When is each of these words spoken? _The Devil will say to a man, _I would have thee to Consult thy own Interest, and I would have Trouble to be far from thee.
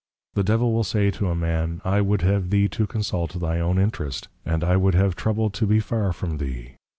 _The 0.33 0.43
Devil 0.43 0.73
will 0.73 0.83
say 0.83 1.11
to 1.11 1.29
a 1.29 1.35
man, 1.35 1.79
_I 1.85 2.03
would 2.03 2.23
have 2.23 2.49
thee 2.49 2.67
to 2.69 2.87
Consult 2.87 3.39
thy 3.39 3.59
own 3.59 3.77
Interest, 3.77 4.27
and 4.43 4.63
I 4.63 4.75
would 4.75 4.95
have 4.95 5.15
Trouble 5.15 5.51
to 5.51 5.67
be 5.67 5.79
far 5.79 6.11
from 6.11 6.39
thee. 6.39 6.77